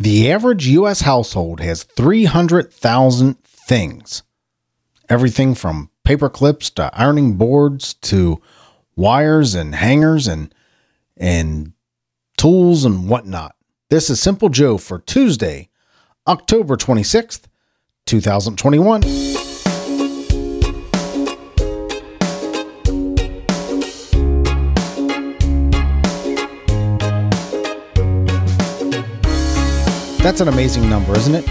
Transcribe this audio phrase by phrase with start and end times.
[0.00, 1.00] The average U.S.
[1.00, 4.22] household has 300,000 things.
[5.08, 8.40] Everything from paper clips to ironing boards to
[8.94, 10.54] wires and hangers and
[11.16, 11.72] and
[12.36, 13.56] tools and whatnot.
[13.90, 15.68] This is Simple Joe for Tuesday,
[16.28, 17.46] October 26th,
[18.06, 19.47] 2021.
[30.28, 31.46] That's an amazing number, isn't it?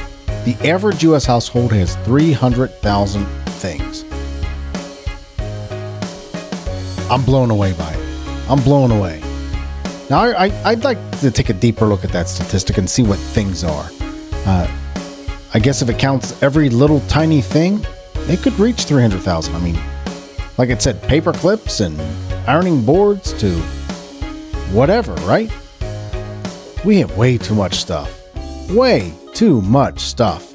[0.45, 1.25] The average U.S.
[1.25, 4.05] household has 300,000 things.
[7.09, 8.47] I'm blown away by it.
[8.47, 9.19] I'm blown away.
[10.11, 13.17] Now, I, would like to take a deeper look at that statistic and see what
[13.17, 13.89] things are.
[14.45, 14.71] Uh,
[15.55, 17.83] I guess if it counts every little tiny thing,
[18.29, 19.55] it could reach 300,000.
[19.55, 19.79] I mean,
[20.59, 21.99] like it said, paper clips and
[22.47, 23.55] ironing boards to
[24.69, 25.51] whatever, right?
[26.85, 28.16] We have way too much stuff.
[28.69, 30.53] Way too much stuff.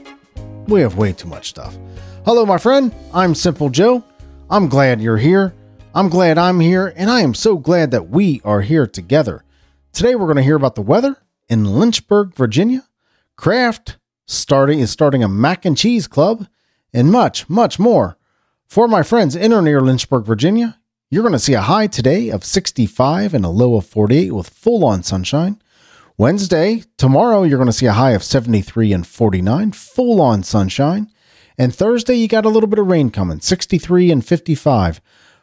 [0.69, 1.79] We have way too much stuff.
[2.27, 2.95] Hello, my friend.
[3.15, 4.05] I'm Simple Joe.
[4.51, 5.55] I'm glad you're here.
[5.95, 9.45] I'm glad I'm here, and I am so glad that we are here together.
[9.95, 11.16] Today, we're going to hear about the weather
[11.49, 12.87] in Lynchburg, Virginia.
[13.37, 13.96] Kraft
[14.27, 16.46] starting is starting a mac and cheese club,
[16.93, 18.18] and much, much more.
[18.66, 22.29] For my friends in or near Lynchburg, Virginia, you're going to see a high today
[22.29, 25.62] of 65 and a low of 48 with full on sunshine.
[26.23, 31.10] Wednesday, tomorrow, you're going to see a high of 73 and 49, full on sunshine.
[31.59, 35.00] And Thursday, you got a little bit of rain coming, 63 and 55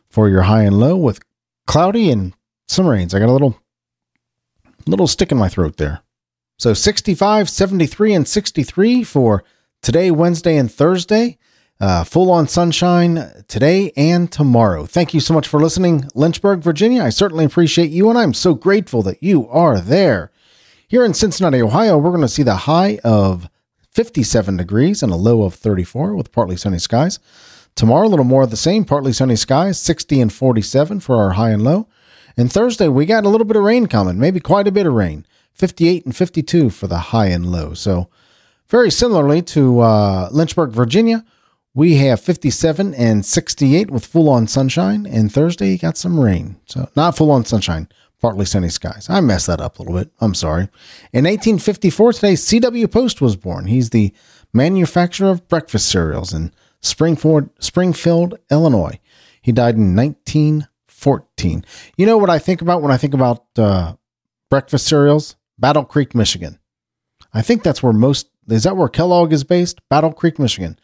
[0.10, 1.20] for your high and low with
[1.68, 2.34] cloudy and
[2.70, 3.14] some rains.
[3.14, 3.60] I got a little
[4.88, 6.00] little stick in my throat there.
[6.58, 9.44] So 65, 73, and 63 for
[9.82, 11.38] today, Wednesday, and Thursday.
[11.82, 14.86] Uh, full on sunshine today and tomorrow.
[14.86, 17.04] Thank you so much for listening, Lynchburg, Virginia.
[17.04, 20.32] I certainly appreciate you, and I'm so grateful that you are there.
[20.90, 23.48] Here in Cincinnati, Ohio, we're going to see the high of
[23.92, 27.20] 57 degrees and a low of 34 with partly sunny skies.
[27.76, 31.34] Tomorrow, a little more of the same, partly sunny skies, 60 and 47 for our
[31.34, 31.88] high and low.
[32.36, 34.94] And Thursday, we got a little bit of rain coming, maybe quite a bit of
[34.94, 37.76] rain, 58 and 52 for the high and low.
[37.76, 38.10] So,
[38.68, 41.24] very similarly to uh, Lynchburg, Virginia,
[41.76, 45.06] we have 57 and 68 with full on sunshine.
[45.06, 46.60] And Thursday, got some rain.
[46.66, 49.08] So, not full on sunshine, partly sunny skies.
[49.10, 50.12] I messed that up a little bit.
[50.20, 50.64] I'm sorry.
[51.14, 52.88] In 1854, today, C.W.
[52.88, 53.68] Post was born.
[53.68, 54.14] He's the
[54.54, 56.34] manufacturer of breakfast cereals.
[56.34, 59.00] in Springfield, Springfield, Illinois.
[59.42, 61.66] He died in 1914.
[61.98, 63.96] You know what I think about when I think about uh,
[64.50, 65.36] breakfast cereals?
[65.58, 66.58] Battle Creek, Michigan.
[67.34, 69.80] I think that's where most is that where Kellogg is based?
[69.90, 70.80] Battle Creek, Michigan.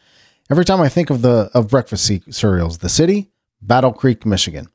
[0.50, 3.30] Every time I think of the of breakfast cereals, the city,
[3.60, 4.68] Battle Creek, Michigan.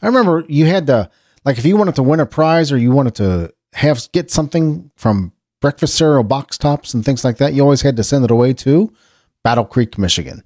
[0.00, 1.10] I remember you had to
[1.44, 4.90] like if you wanted to win a prize or you wanted to have get something
[4.96, 8.30] from breakfast cereal box tops and things like that, you always had to send it
[8.30, 8.92] away to
[9.42, 10.44] Battle Creek, Michigan.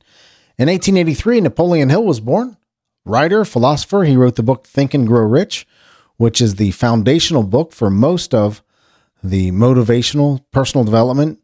[0.59, 2.57] In 1883, Napoleon Hill was born.
[3.05, 5.67] Writer, philosopher, he wrote the book Think and Grow Rich,
[6.17, 8.63] which is the foundational book for most of
[9.25, 11.41] the motivational, personal development,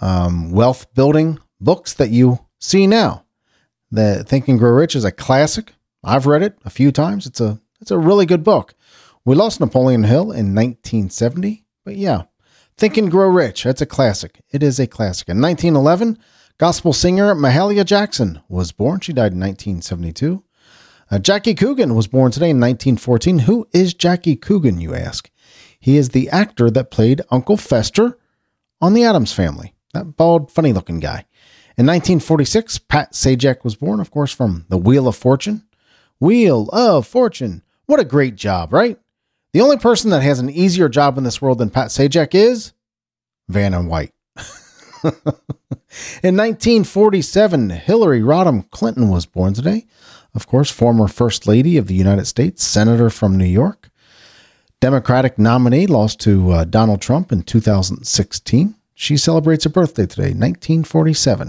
[0.00, 3.24] um, wealth building books that you see now.
[3.90, 5.74] The Think and Grow Rich is a classic.
[6.04, 7.26] I've read it a few times.
[7.26, 8.74] It's a it's a really good book.
[9.28, 12.22] We lost Napoleon Hill in 1970, but yeah,
[12.78, 13.64] Think and Grow Rich.
[13.64, 14.40] That's a classic.
[14.52, 15.28] It is a classic.
[15.28, 16.16] In 1911,
[16.56, 19.00] Gospel singer Mahalia Jackson was born.
[19.00, 20.42] She died in 1972.
[21.10, 23.40] Uh, Jackie Coogan was born today in 1914.
[23.40, 25.30] Who is Jackie Coogan, you ask?
[25.78, 28.16] He is the actor that played Uncle Fester
[28.80, 29.74] on The Addams Family.
[29.92, 31.26] That bald, funny looking guy.
[31.76, 35.64] In 1946, Pat Sajak was born, of course, from The Wheel of Fortune.
[36.18, 37.62] Wheel of Fortune.
[37.84, 38.98] What a great job, right?
[39.52, 42.72] The only person that has an easier job in this world than Pat Sajak is
[43.48, 44.12] Vanna White.
[46.22, 49.86] In 1947, Hillary Rodham Clinton was born today.
[50.34, 53.90] Of course, former First Lady of the United States, Senator from New York.
[54.80, 58.74] Democratic nominee lost to uh, Donald Trump in 2016.
[58.94, 61.48] She celebrates her birthday today, 1947.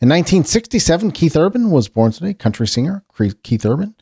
[0.00, 3.04] In 1967, Keith Urban was born today, country singer
[3.42, 3.94] Keith Urban.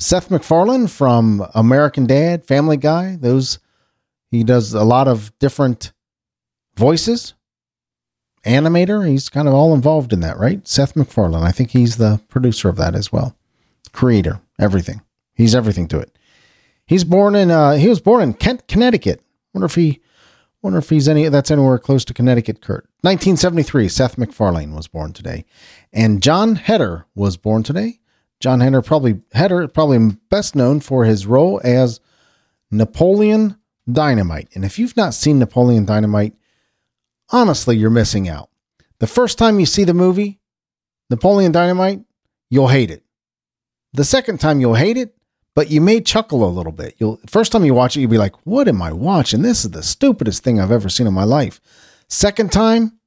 [0.00, 3.58] Seth MacFarlane from American Dad, Family Guy, those
[4.30, 5.92] he does a lot of different
[6.74, 7.34] voices
[8.44, 9.06] animator.
[9.06, 10.66] He's kind of all involved in that, right?
[10.66, 11.42] Seth MacFarlane.
[11.42, 13.36] I think he's the producer of that as well.
[13.92, 15.02] Creator, everything.
[15.34, 16.16] He's everything to it.
[16.86, 19.22] He's born in uh he was born in Kent, Connecticut.
[19.52, 20.00] Wonder if he
[20.62, 22.88] wonder if he's any that's anywhere close to Connecticut, Kurt.
[23.02, 25.44] 1973, Seth MacFarlane was born today.
[25.92, 28.00] And Jon Heder was born today.
[28.40, 32.00] Jon Heder probably Heder probably best known for his role as
[32.70, 33.56] Napoleon
[33.90, 34.48] Dynamite.
[34.54, 36.34] And if you've not seen Napoleon Dynamite,
[37.30, 38.48] honestly, you're missing out.
[38.98, 40.40] The first time you see the movie,
[41.10, 42.00] Napoleon Dynamite,
[42.48, 43.04] you'll hate it.
[43.92, 45.16] The second time you'll hate it,
[45.54, 46.94] but you may chuckle a little bit.
[46.98, 49.42] You'll first time you watch it, you'll be like, "What am I watching?
[49.42, 51.60] This is the stupidest thing I've ever seen in my life."
[52.08, 52.98] Second time,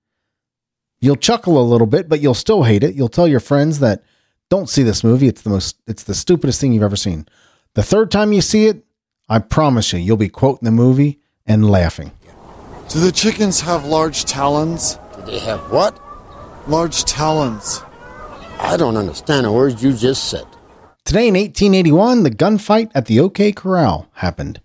[1.00, 2.96] you'll chuckle a little bit, but you'll still hate it.
[2.96, 4.04] You'll tell your friends that
[4.54, 5.28] don't see this movie.
[5.28, 7.28] It's the most it's the stupidest thing you've ever seen.
[7.74, 8.86] The third time you see it,
[9.28, 12.12] I promise you, you'll be quoting the movie and laughing.
[12.88, 15.00] Do the chickens have large talons?
[15.16, 16.00] Do they have what?
[16.68, 17.82] Large talons.
[18.60, 20.46] I don't understand a word you just said.
[21.04, 24.62] Today in 1881, the gunfight at the OK Corral happened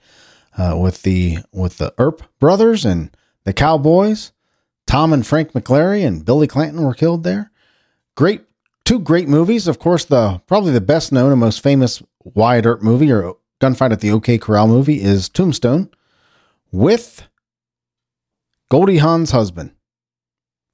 [0.58, 3.10] uh, with the with the Earp brothers and
[3.44, 4.32] the Cowboys.
[4.86, 7.50] Tom and Frank McLaury and Billy Clanton were killed there.
[8.16, 8.42] Great,
[8.88, 9.68] two great movies.
[9.68, 13.92] Of course, the probably the best known and most famous Wyatt Earp movie or gunfight
[13.92, 15.90] at the OK Corral movie is Tombstone
[16.72, 17.28] with
[18.70, 19.72] Goldie Hawn's husband.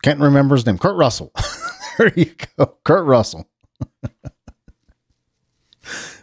[0.04, 0.78] Can't remember his name.
[0.78, 1.32] Kurt Russell.
[1.98, 2.76] there you go.
[2.84, 3.48] Kurt Russell.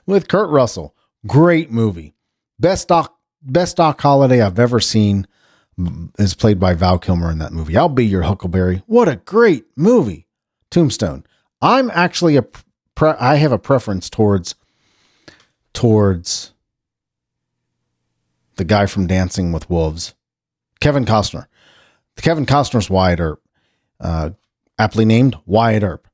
[0.06, 0.96] with Kurt Russell.
[1.28, 2.16] Great movie.
[2.58, 5.28] Best Doc best Doc Holliday I've ever seen
[5.78, 7.76] mm, is played by Val Kilmer in that movie.
[7.76, 8.82] I'll be your Huckleberry.
[8.86, 10.30] What a great movie.
[10.70, 11.26] Tombstone.
[11.62, 12.44] I'm actually a
[12.96, 14.56] pre- I have a preference towards
[15.74, 16.54] towards
[18.56, 20.14] the guy from Dancing with Wolves,
[20.80, 21.48] Kevin Costner.
[22.18, 23.42] Kevin Costner's Wyatt Earp,
[24.00, 24.32] uh,
[24.78, 26.08] aptly named Wyatt Earp.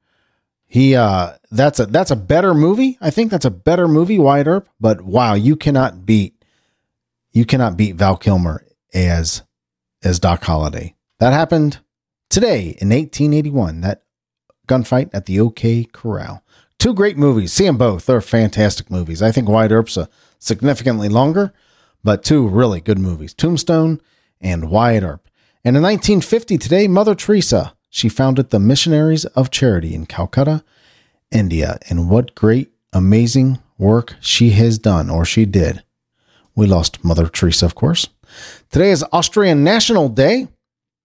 [0.66, 2.98] He uh, that's a that's a better movie.
[3.00, 4.70] I think that's a better movie, Wyatt Earp.
[4.80, 6.44] But wow, you cannot beat
[7.32, 9.44] you cannot beat Val Kilmer as
[10.04, 10.96] as Doc Holliday.
[11.20, 11.80] That happened
[12.30, 13.82] today in 1881.
[13.82, 14.04] That
[14.68, 16.44] gunfight at the OK Corral.
[16.80, 17.54] Two great movies.
[17.54, 18.06] See them both.
[18.06, 19.22] They're fantastic movies.
[19.22, 20.10] I think Wyatt Earp's a
[20.40, 21.54] significantly longer,
[22.04, 24.00] but two really good movies Tombstone
[24.40, 25.28] and Wyatt Earp.
[25.64, 30.64] And in 1950, today, Mother Teresa, she founded the Missionaries of Charity in Calcutta,
[31.32, 31.78] India.
[31.90, 35.84] And what great, amazing work she has done, or she did.
[36.56, 38.08] We lost Mother Teresa, of course.
[38.72, 40.48] Today is Austrian National Day.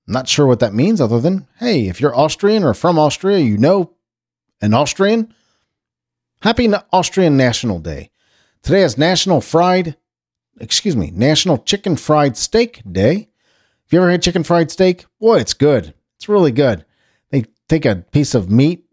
[0.06, 3.56] Not sure what that means, other than, hey, if you're Austrian or from Austria, you
[3.58, 3.94] know
[4.60, 5.34] an Austrian.
[6.42, 8.10] Happy Austrian National Day.
[8.62, 9.96] Today is National Fried,
[10.60, 13.28] excuse me, National Chicken Fried Steak Day.
[13.92, 15.04] Have you ever had chicken fried steak?
[15.20, 15.92] Boy, it's good.
[16.16, 16.86] It's really good.
[17.28, 18.86] They take a piece of meat,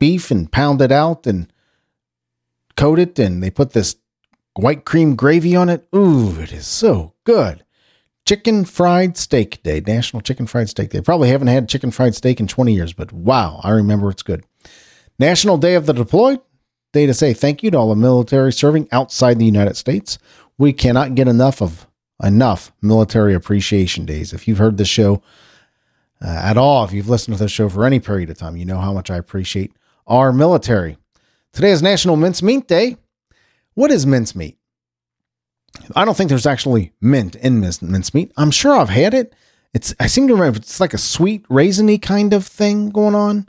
[0.00, 1.52] beef, and pound it out and
[2.76, 3.94] coat it, and they put this
[4.54, 5.86] white cream gravy on it.
[5.94, 7.64] Ooh, it is so good.
[8.30, 11.00] Chicken Fried Steak Day, National Chicken Fried Steak Day.
[11.00, 14.44] Probably haven't had chicken fried steak in 20 years, but wow, I remember it's good.
[15.18, 16.38] National Day of the Deployed
[16.92, 20.16] day to say thank you to all the military serving outside the United States.
[20.58, 21.88] We cannot get enough of
[22.22, 24.32] enough military appreciation days.
[24.32, 25.24] If you've heard this show
[26.24, 28.64] uh, at all, if you've listened to this show for any period of time, you
[28.64, 29.72] know how much I appreciate
[30.06, 30.98] our military.
[31.52, 32.96] Today is National Mincemeat Day.
[33.74, 34.59] What is mincemeat?
[35.94, 38.32] I don't think there's actually mint in mincemeat.
[38.36, 39.34] I'm sure I've had it.
[39.72, 43.48] It's I seem to remember it's like a sweet raisiny kind of thing going on.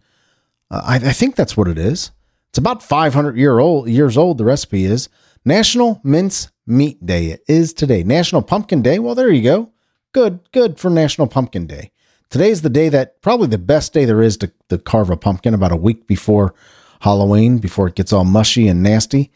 [0.69, 2.11] Uh, I, I think that's what it is.
[2.49, 4.37] It's about 500 year old years old.
[4.37, 5.09] The recipe is
[5.45, 7.27] National Mince Meat Day.
[7.27, 8.03] It is today.
[8.03, 8.99] National Pumpkin Day.
[8.99, 9.71] Well, there you go.
[10.13, 11.91] Good, good for National Pumpkin Day.
[12.29, 15.53] Today's the day that probably the best day there is to, to carve a pumpkin.
[15.53, 16.53] About a week before
[16.99, 19.31] Halloween, before it gets all mushy and nasty.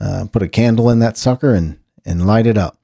[0.00, 2.78] Uh, put a candle in that sucker and and light it up.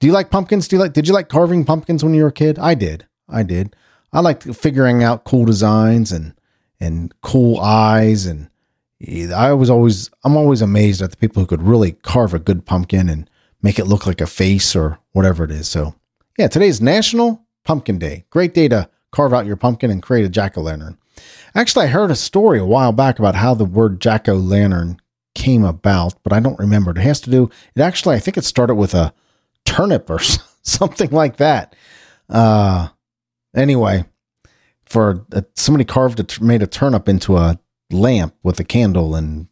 [0.00, 0.68] Do you like pumpkins?
[0.68, 0.92] Do you like?
[0.92, 2.58] Did you like carving pumpkins when you were a kid?
[2.58, 3.06] I did.
[3.28, 3.76] I did.
[4.12, 6.34] I liked figuring out cool designs and
[6.80, 8.48] and cool eyes and
[9.34, 12.64] I was always I'm always amazed at the people who could really carve a good
[12.66, 13.28] pumpkin and
[13.62, 15.68] make it look like a face or whatever it is.
[15.68, 15.94] So
[16.38, 18.24] yeah, today's National Pumpkin Day.
[18.30, 20.98] Great day to carve out your pumpkin and create a jack o' lantern.
[21.54, 24.98] Actually, I heard a story a while back about how the word jack o' lantern
[25.34, 26.90] came about, but I don't remember.
[26.90, 27.50] It has to do.
[27.74, 29.14] It actually, I think it started with a
[29.64, 30.18] turnip or
[30.62, 31.74] something like that.
[32.28, 32.88] Uh,
[33.54, 34.04] anyway,
[34.84, 37.58] for uh, somebody carved it, made a turnip into a
[37.90, 39.48] lamp with a candle and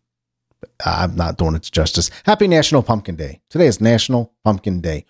[0.85, 2.11] I'm not doing it justice.
[2.25, 3.41] Happy National Pumpkin Day.
[3.49, 5.05] Today is National Pumpkin Day.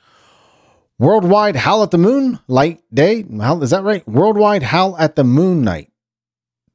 [0.99, 3.25] Worldwide Howl at the Moon Light Day.
[3.41, 4.07] How, is that right?
[4.07, 5.91] Worldwide Howl at the Moon Night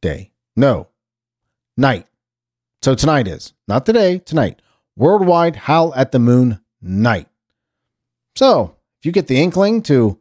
[0.01, 0.31] Day.
[0.55, 0.87] No,
[1.77, 2.07] night.
[2.85, 4.61] So tonight is not today, tonight.
[4.95, 7.27] Worldwide Howl at the Moon Night.
[8.35, 10.19] So if you get the inkling to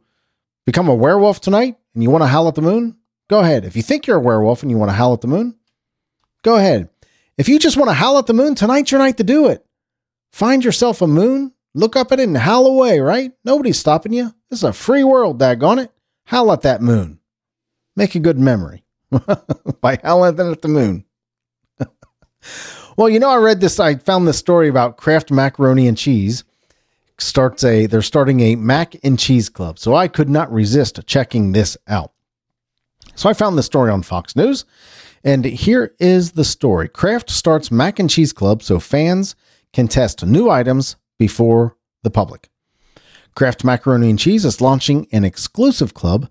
[0.65, 2.97] become a werewolf tonight and you want to howl at the moon,
[3.29, 3.65] go ahead.
[3.65, 5.59] If you think you're a werewolf and you want to howl at the moon,
[6.41, 6.89] Go ahead.
[7.37, 9.63] If you just want to howl at the moon, tonight's your night to do it.
[10.31, 13.31] Find yourself a moon, look up at it, and howl away, right?
[13.43, 14.33] Nobody's stopping you.
[14.49, 15.91] This is a free world, daggone it.
[16.25, 17.19] Howl at that moon.
[17.95, 18.85] Make a good memory
[19.81, 21.04] by Howling at the Moon.
[22.97, 26.43] Well, you know, I read this, I found this story about Kraft macaroni and cheese.
[27.17, 29.79] Starts a, they're starting a mac and cheese club.
[29.79, 32.11] So I could not resist checking this out.
[33.15, 34.65] So I found this story on Fox News.
[35.23, 39.35] And here is the story Kraft starts mac and cheese club so fans
[39.73, 42.49] can test new items before the public.
[43.35, 46.29] Kraft Macaroni and Cheese is launching an exclusive club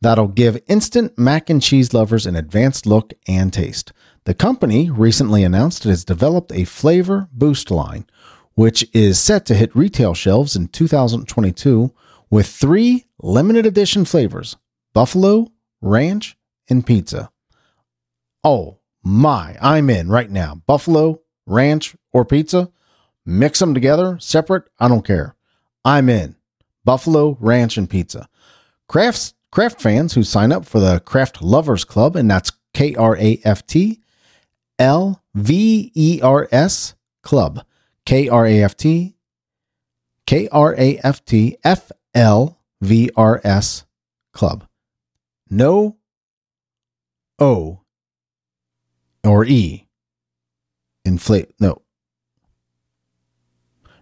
[0.00, 3.92] that'll give instant mac and cheese lovers an advanced look and taste.
[4.24, 8.06] The company recently announced it has developed a flavor boost line,
[8.54, 11.92] which is set to hit retail shelves in 2022
[12.30, 14.56] with three limited edition flavors
[14.94, 15.48] buffalo,
[15.82, 16.38] ranch,
[16.70, 17.30] and pizza.
[18.42, 20.62] Oh my, I'm in right now.
[20.66, 22.70] Buffalo, ranch, or pizza.
[23.26, 25.34] Mix them together, separate, I don't care.
[25.84, 26.36] I'm in.
[26.84, 28.28] Buffalo, ranch, and pizza.
[28.88, 33.16] Kraft's Kraft fans who sign up for the Kraft Lovers Club, and that's K R
[33.16, 34.00] A F T
[34.78, 37.64] L V E R S Club.
[38.06, 39.16] K R A F T
[40.26, 43.84] K R A F T F L V R S
[44.32, 44.66] Club.
[45.50, 45.96] No
[47.38, 47.80] O
[49.24, 49.86] or E.
[51.04, 51.52] Inflate.
[51.60, 51.82] No.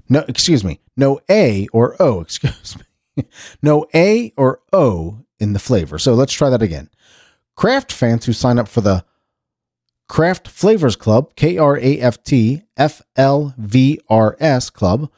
[0.09, 0.81] No, excuse me.
[0.97, 3.25] No A or O, excuse me.
[3.63, 5.99] no A or O in the flavor.
[5.99, 6.91] So let's try that again.
[7.57, 9.05] Kraft fans who sign up for the
[10.13, 15.11] Kraft Flavors Club, K R A F T F L V R S Club,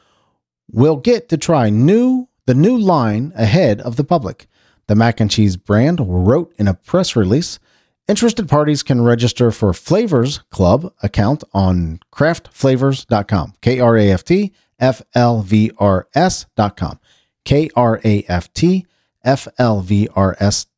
[0.71, 4.47] will get to try new the new line ahead of the public.
[4.87, 7.59] The mac and cheese brand wrote in a press release.
[8.07, 13.55] Interested parties can register for Flavors Club account on kraftflavors.com.
[13.63, 17.01] K R A F T F L V R S.com.
[17.45, 18.87] K R A F T
[19.27, 20.71] flvrs.com,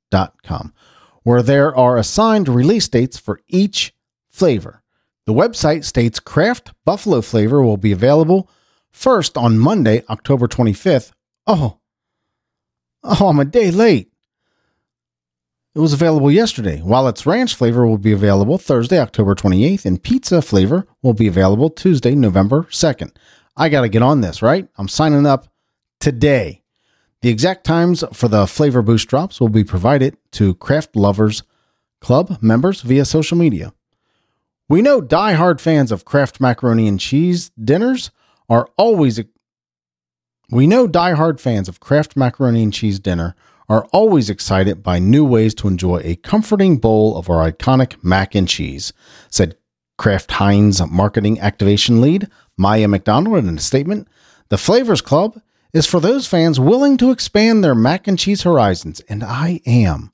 [1.22, 3.92] where there are assigned release dates for each
[4.36, 4.82] flavor.
[5.26, 8.48] The website states Kraft Buffalo flavor will be available
[8.92, 11.10] first on Monday, October 25th.
[11.46, 11.78] Oh,
[13.02, 14.12] oh, I'm a day late.
[15.74, 20.02] It was available yesterday, while its ranch flavor will be available Thursday, October 28th, and
[20.02, 23.14] pizza flavor will be available Tuesday, November 2nd.
[23.56, 24.68] I got to get on this, right?
[24.76, 25.48] I'm signing up
[26.00, 26.62] today.
[27.22, 31.42] The exact times for the flavor boost drops will be provided to Kraft Lovers
[32.00, 33.72] Club members via social media.
[34.68, 38.10] We know die-hard fans of Kraft macaroni and cheese dinners
[38.48, 39.20] are always
[40.50, 40.86] We know
[41.40, 43.34] fans of Kraft macaroni and cheese dinner
[43.68, 48.34] are always excited by new ways to enjoy a comforting bowl of our iconic mac
[48.34, 48.92] and cheese,
[49.28, 49.56] said
[49.98, 54.08] Kraft Heinz marketing activation lead Maya McDonald in a statement.
[54.48, 55.40] The Flavors Club
[55.72, 60.12] is for those fans willing to expand their mac and cheese horizons, and I am.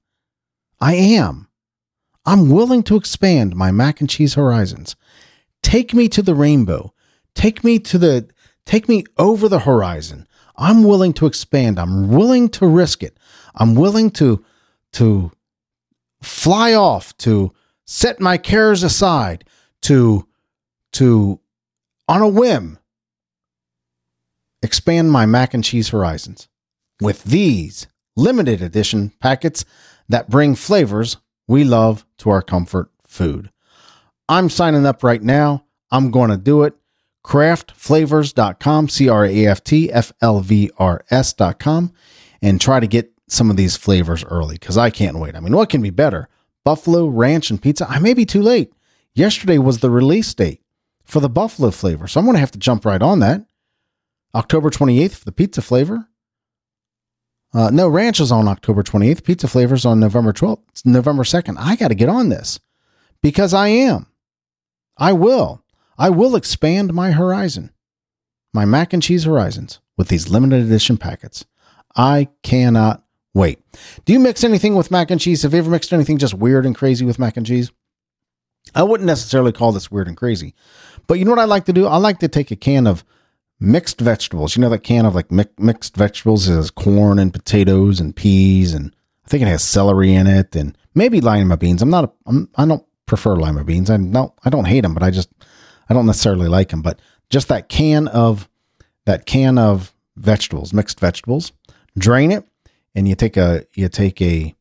[0.81, 1.49] I am.
[2.25, 4.97] I'm willing to expand my mac and cheese horizons.
[5.63, 6.93] Take me to the rainbow.
[7.35, 8.29] Take me to the
[8.65, 10.27] take me over the horizon.
[10.57, 11.79] I'm willing to expand.
[11.79, 13.19] I'm willing to risk it.
[13.55, 14.45] I'm willing to
[14.95, 15.33] to
[16.23, 17.53] fly off, to
[17.87, 19.45] set my cares aside,
[19.83, 20.27] to
[20.93, 21.41] to
[22.09, 22.79] on a whim
[24.63, 26.49] expand my mac and cheese horizons
[27.01, 29.65] with these limited edition packets
[30.09, 33.51] that bring flavors we love to our comfort food.
[34.29, 35.65] I'm signing up right now.
[35.91, 36.75] I'm going to do it.
[37.25, 41.93] Kraftflavors.com, C R A F T F L V R S.com,
[42.41, 45.37] and try to get some of these flavors early because I can't wait.
[45.37, 46.29] I mean, what can be better?
[46.65, 47.89] Buffalo, ranch, and pizza.
[47.89, 48.73] I may be too late.
[49.15, 50.63] Yesterday was the release date
[51.05, 53.45] for the buffalo flavor, so I'm going to have to jump right on that.
[54.35, 56.09] October 28th for the pizza flavor.
[57.55, 59.25] Uh, no, ranch is on October 28th.
[59.25, 60.63] Pizza flavors on November 12th.
[60.71, 61.57] It's November 2nd.
[61.59, 62.59] I got to get on this
[63.23, 64.07] because I am.
[64.97, 65.63] I will.
[65.99, 67.71] I will expand my horizon,
[68.53, 71.45] my mac and cheese horizons with these limited edition packets.
[71.95, 73.05] I cannot
[73.35, 73.61] wait.
[74.05, 75.43] Do you mix anything with mac and cheese?
[75.43, 77.71] Have you ever mixed anything just weird and crazy with mac and cheese?
[78.75, 80.55] I wouldn't necessarily call this weird and crazy,
[81.07, 81.87] but you know what I like to do?
[81.87, 83.05] I like to take a can of
[83.63, 84.57] mixed vegetables.
[84.57, 88.15] You know that can of like mi- mixed vegetables it has corn and potatoes and
[88.15, 91.81] peas and I think it has celery in it and maybe lima beans.
[91.81, 92.05] I'm not.
[92.05, 93.89] A, I'm, I don't prefer lima beans.
[93.89, 94.33] I don't.
[94.45, 95.31] I don't hate them, but I just
[95.89, 96.83] I don't necessarily like them.
[96.83, 97.01] But
[97.31, 98.49] just that can of
[99.07, 101.53] that can of vegetables, mixed vegetables.
[101.97, 102.47] Drain it,
[102.95, 104.55] and you take a you take a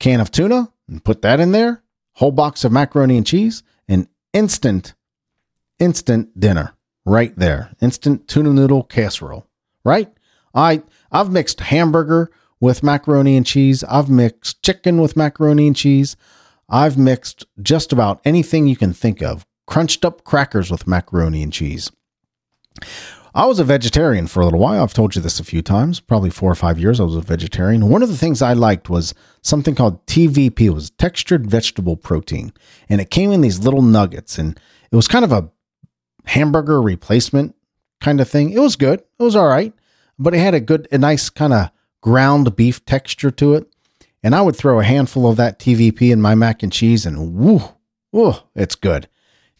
[0.00, 1.82] can of tuna and put that in there.
[2.14, 4.94] Whole box of macaroni and cheese, and instant
[5.78, 6.75] instant dinner
[7.06, 7.70] right there.
[7.80, 9.46] Instant tuna noodle casserole,
[9.84, 10.12] right?
[10.54, 13.84] I I've mixed hamburger with macaroni and cheese.
[13.84, 16.16] I've mixed chicken with macaroni and cheese.
[16.68, 19.46] I've mixed just about anything you can think of.
[19.66, 21.90] Crunched up crackers with macaroni and cheese.
[23.34, 24.82] I was a vegetarian for a little while.
[24.82, 26.98] I've told you this a few times, probably four or five years.
[26.98, 27.90] I was a vegetarian.
[27.90, 30.60] One of the things I liked was something called TVP.
[30.62, 32.52] It was textured vegetable protein,
[32.88, 34.58] and it came in these little nuggets, and
[34.90, 35.50] it was kind of a
[36.26, 37.54] hamburger replacement
[38.00, 38.50] kind of thing.
[38.50, 39.00] It was good.
[39.18, 39.72] It was all right,
[40.18, 43.66] but it had a good, a nice kind of ground beef texture to it.
[44.22, 47.34] And I would throw a handful of that TVP in my mac and cheese, and
[47.34, 47.60] woo,
[48.12, 49.08] woo, it's good.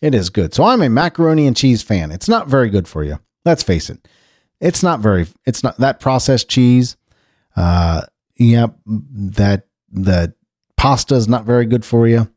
[0.00, 0.54] It is good.
[0.54, 2.10] So I'm a macaroni and cheese fan.
[2.10, 3.18] It's not very good for you.
[3.44, 4.06] Let's face it.
[4.60, 6.96] It's not very, it's not that processed cheese.
[7.54, 8.02] Uh,
[8.36, 10.34] yeah, that, the
[10.76, 12.28] pasta is not very good for you.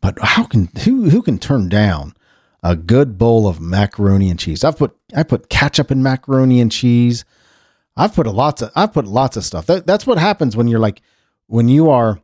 [0.00, 2.14] But how can, who, who can turn down
[2.68, 4.62] a good bowl of macaroni and cheese?
[4.62, 7.24] I've put, I put ketchup in macaroni and cheese.
[7.96, 9.66] I've put a lots of, I've put lots of stuff.
[9.66, 11.00] That, that's what happens when you're like,
[11.46, 12.20] when you are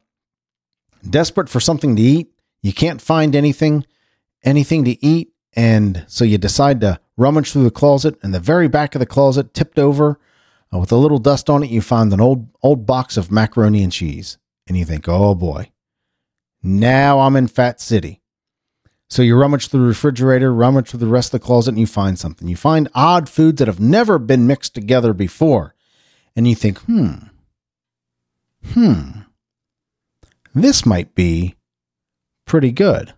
[1.08, 2.32] desperate for something to eat,
[2.62, 3.86] you can't find anything,
[4.42, 5.32] anything to eat.
[5.54, 9.06] And so you decide to rummage through the closet, and the very back of the
[9.06, 10.18] closet, tipped over
[10.74, 13.82] uh, with a little dust on it, you find an old old box of macaroni
[13.82, 15.70] and cheese, and you think, "Oh boy,
[16.62, 18.20] now I'm in Fat City."
[19.14, 21.86] So you rummage through the refrigerator, rummage through the rest of the closet, and you
[21.86, 22.48] find something.
[22.48, 25.76] You find odd foods that have never been mixed together before,
[26.34, 27.28] and you think, "Hmm,
[28.72, 29.20] hmm,
[30.52, 31.54] this might be
[32.44, 33.14] pretty good."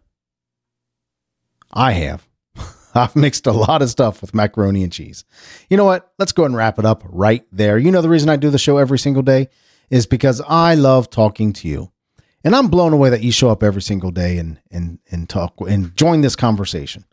[1.72, 2.28] I have.
[2.94, 5.24] I've mixed a lot of stuff with macaroni and cheese.
[5.70, 6.12] You know what?
[6.18, 7.78] Let's go and wrap it up right there.
[7.78, 9.48] You know, the reason I do the show every single day
[9.88, 11.90] is because I love talking to you.
[12.44, 15.54] And I'm blown away that you show up every single day and, and, and talk
[15.60, 17.04] and join this conversation.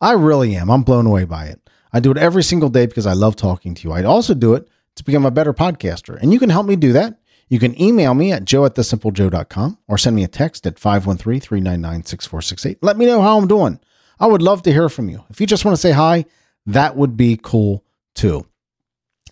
[0.00, 0.70] I really am.
[0.70, 1.60] I'm blown away by it.
[1.92, 3.92] I do it every single day because I love talking to you.
[3.92, 6.20] I also do it to become a better podcaster.
[6.20, 7.18] And you can help me do that.
[7.48, 11.40] You can email me at joe at thesimplejoe.com or send me a text at 513
[11.40, 12.82] 399 6468.
[12.82, 13.80] Let me know how I'm doing.
[14.20, 15.24] I would love to hear from you.
[15.30, 16.26] If you just want to say hi,
[16.66, 18.46] that would be cool too.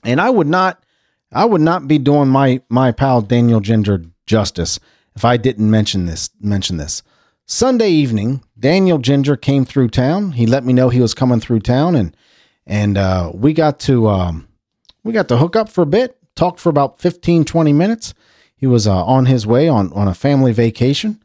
[0.02, 0.82] And I would not
[1.32, 4.80] I would not be doing my my pal Daniel Ginger justice
[5.16, 7.02] if I didn't mention this mention this.
[7.46, 10.32] Sunday evening, Daniel Ginger came through town.
[10.32, 12.16] He let me know he was coming through town and
[12.66, 14.48] and uh, we got to um,
[15.02, 18.14] we got to hook up for a bit, talked for about 15 20 minutes.
[18.56, 21.22] He was uh, on his way on on a family vacation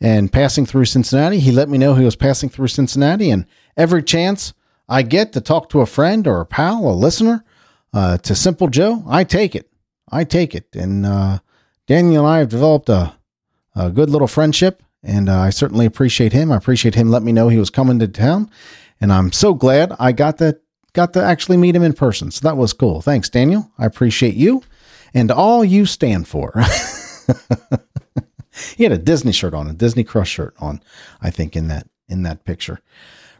[0.00, 1.40] and passing through Cincinnati.
[1.40, 4.54] He let me know he was passing through Cincinnati, and every chance
[4.88, 7.44] I get to talk to a friend or a pal, a listener,
[7.92, 9.70] uh, to Simple Joe, I take it.
[10.10, 10.74] I take it.
[10.74, 11.40] And uh,
[11.86, 13.17] Daniel and I have developed a,
[13.78, 16.50] a good little friendship, and uh, I certainly appreciate him.
[16.52, 18.50] I appreciate him letting me know he was coming to town,
[19.00, 20.58] and I'm so glad I got to
[20.92, 22.30] got to actually meet him in person.
[22.30, 23.00] So that was cool.
[23.00, 23.70] Thanks, Daniel.
[23.78, 24.62] I appreciate you
[25.14, 26.52] and all you stand for.
[28.76, 30.82] he had a Disney shirt on, a Disney Crush shirt on,
[31.20, 32.80] I think, in that in that picture.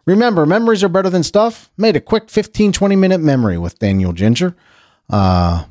[0.04, 1.70] Remember, memories are better than stuff.
[1.76, 4.56] Made a quick 15, 20 minute memory with Daniel Ginger
[5.10, 5.64] uh,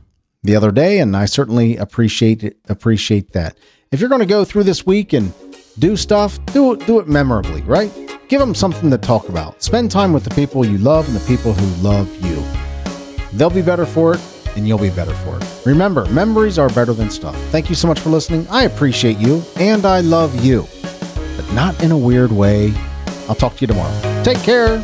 [0.43, 3.58] the other day, and I certainly appreciate it, appreciate that.
[3.89, 5.34] If you're going to go through this week and
[5.80, 7.89] do stuff, do it do it memorably, right?
[8.28, 9.63] Give them something to talk about.
[9.63, 12.43] Spend time with the people you love and the people who love you.
[13.38, 14.21] They'll be better for it
[14.58, 15.65] and you'll be better for it.
[15.65, 17.36] Remember, memories are better than stuff.
[17.50, 18.45] Thank you so much for listening.
[18.50, 20.67] I appreciate you and I love you,
[21.38, 22.73] but not in a weird way.
[23.30, 24.23] I'll talk to you tomorrow.
[24.23, 24.84] Take care.